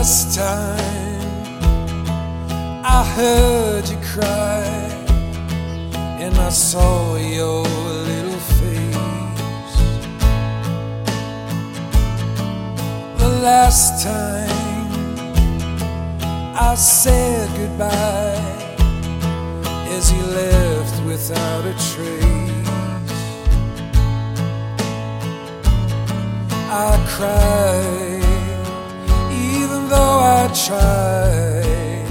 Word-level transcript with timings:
first 0.00 0.34
time 0.34 1.60
I 2.96 3.04
heard 3.16 3.86
you 3.86 3.98
cry 4.12 4.64
and 6.24 6.34
I 6.38 6.48
saw 6.48 7.16
your 7.16 7.64
little 8.08 8.42
face. 8.56 9.74
The 13.22 13.30
last 13.48 14.02
time 14.02 14.48
I 16.68 16.74
said 16.76 17.46
goodbye 17.58 18.40
as 19.96 20.10
you 20.14 20.22
left 20.40 20.96
without 21.04 21.64
a 21.72 21.74
trace. 21.90 22.30
I 26.88 26.90
cried, 27.12 27.89
tried 30.66 32.06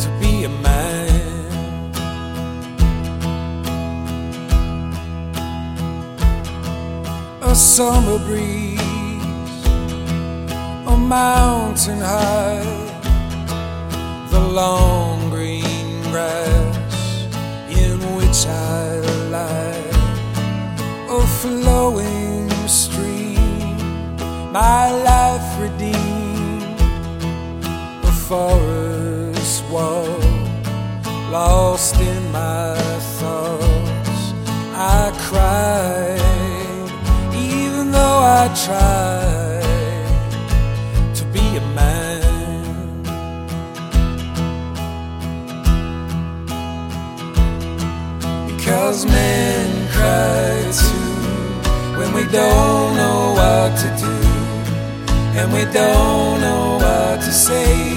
to 0.00 0.08
be 0.20 0.44
a 0.44 0.48
man. 0.48 1.06
A 7.42 7.54
summer 7.54 8.18
breeze, 8.18 8.80
a 10.86 10.96
mountain 10.96 12.00
high, 12.00 12.64
the 14.30 14.40
long 14.40 15.30
green 15.30 16.02
grass 16.10 16.76
in 17.70 17.98
which 18.16 18.46
I 18.46 18.85
forest 28.28 29.62
wall, 29.70 30.18
lost 31.30 32.00
in 32.00 32.32
my 32.32 32.74
thoughts. 33.18 34.22
I 34.74 35.12
cried, 35.28 36.90
even 37.36 37.92
though 37.92 38.20
I 38.40 38.48
tried 38.66 39.62
to 41.14 41.24
be 41.26 41.56
a 41.56 41.64
man. 41.80 42.22
Because 48.48 49.06
men 49.06 49.88
cry 49.90 50.72
too 50.82 51.98
when 51.98 52.12
we 52.12 52.24
don't 52.32 52.96
know 53.00 53.34
what 53.38 53.78
to 53.82 53.88
do, 54.04 54.16
and 55.38 55.52
we 55.52 55.64
don't 55.72 56.40
know 56.40 56.78
what 56.80 57.20
to 57.20 57.32
say 57.32 57.95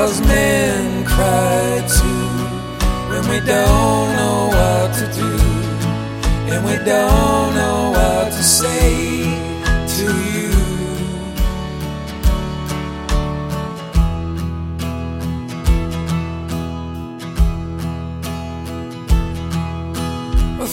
Because 0.00 0.22
men 0.22 1.04
cry 1.04 1.84
too 1.86 2.26
when 3.10 3.22
we 3.28 3.38
don't 3.46 4.16
know 4.16 4.48
what 4.48 4.94
to 4.94 5.06
do, 5.12 5.32
and 6.50 6.64
we 6.64 6.76
don't 6.86 7.54
know 7.54 7.90
what 7.92 8.32
to 8.32 8.42
say 8.42 9.24
to 9.96 10.06
you. 10.32 10.50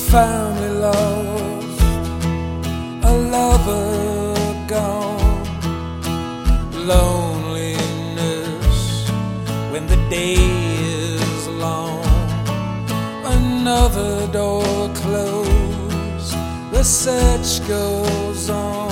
family 0.09 0.56
another 13.67 14.25
door 14.31 14.89
closed, 14.95 16.33
the 16.71 16.81
search 16.81 17.67
goes 17.67 18.49
on. 18.49 18.89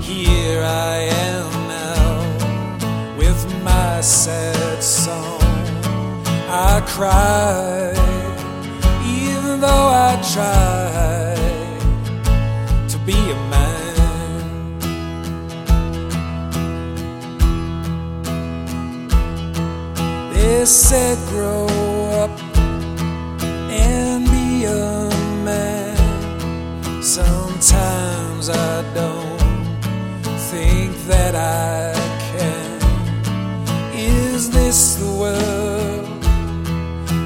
Here 0.00 0.62
I 0.62 0.96
am 1.28 1.50
now 1.68 3.18
with 3.18 3.40
my 3.62 4.00
sad 4.00 4.82
song. 4.82 5.42
I 6.48 6.82
cry 6.86 7.92
even 9.04 9.60
though 9.60 9.88
I 10.08 10.10
try 10.34 11.34
to 12.88 12.98
be 13.04 13.18
a 13.36 13.38
man. 13.52 13.96
They 20.32 20.64
said, 20.64 21.18
grow 21.28 21.66
up 22.24 22.57
and 23.78 24.24
be 24.24 24.64
a 24.64 25.10
man. 25.44 25.96
Sometimes 27.02 28.48
I 28.48 28.82
don't 28.94 29.38
think 30.50 30.96
that 31.06 31.34
I 31.34 31.92
can. 32.30 32.80
Is 33.94 34.50
this 34.50 34.96
the 34.96 35.12
world 35.22 36.08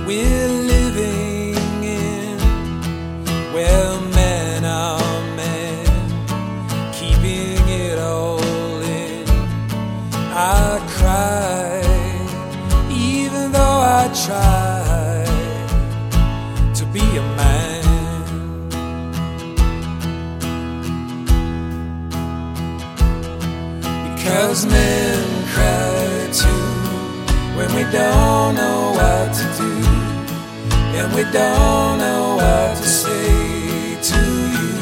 we're 0.06 0.48
living 0.74 1.84
in? 1.84 2.38
Where 3.54 4.00
men 4.20 4.64
are 4.64 4.98
oh, 5.00 5.34
men, 5.36 5.84
keeping 6.92 7.62
it 7.68 7.98
all 7.98 8.40
in. 8.82 9.26
I 10.34 10.80
cry, 10.96 11.82
even 12.90 13.52
though 13.52 13.80
I 14.00 14.10
try 14.26 14.91
Because 24.22 24.66
men 24.66 25.46
cry 25.48 26.28
too 26.32 26.46
when 27.56 27.74
we 27.74 27.82
don't 27.90 28.54
know 28.54 28.92
what 28.94 29.34
to 29.34 29.44
do, 29.58 29.72
and 30.96 31.12
we 31.12 31.24
don't 31.24 31.98
know 31.98 32.36
what 32.36 32.76
to 32.76 32.86
say 32.86 33.98
to 34.10 34.22
you. 34.54 34.74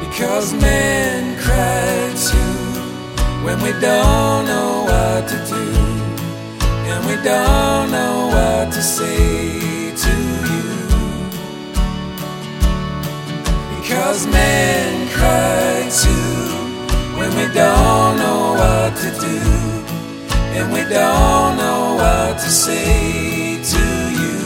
Because 0.00 0.54
men 0.54 1.38
cry 1.38 2.10
too 2.16 2.56
when 3.44 3.60
we 3.60 3.72
don't 3.78 4.46
know 4.46 4.84
what 4.88 5.28
to 5.28 5.36
do, 5.44 5.66
and 6.88 7.04
we 7.04 7.16
don't 7.16 7.90
know 7.90 8.28
what 8.32 8.72
to 8.72 8.82
say 8.82 9.92
to 10.04 10.14
you. 10.48 10.70
Because 13.76 14.26
men 14.26 15.06
cry 15.10 15.69
too 15.90 16.46
when 17.18 17.30
we 17.34 17.52
don't 17.52 18.16
know 18.16 18.54
what 18.54 18.96
to 18.96 19.10
do, 19.18 19.38
and 20.56 20.72
we 20.72 20.82
don't 20.82 21.56
know 21.56 21.96
what 21.98 22.38
to 22.38 22.48
say 22.48 23.60
to 23.72 23.84
you. 24.20 24.38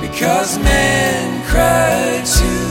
Because 0.00 0.58
men 0.58 1.44
cry 1.46 2.22
too 2.26 2.66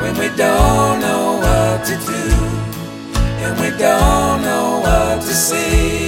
when 0.00 0.14
we 0.18 0.28
don't 0.36 1.00
know 1.00 1.38
what 1.42 1.84
to 1.84 1.96
do, 2.06 2.24
and 3.42 3.58
we 3.60 3.70
don't 3.76 4.42
know 4.42 4.80
what 4.84 5.20
to 5.20 5.34
say 5.34 6.01